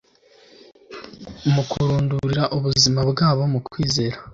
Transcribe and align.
Mu 1.53 1.63
kurundurira 1.69 2.43
ubuzima 2.57 2.99
bwabo 3.11 3.43
mu 3.53 3.59
kwizera, 3.67 4.17